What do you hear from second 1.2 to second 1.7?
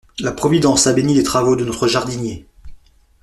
travaux de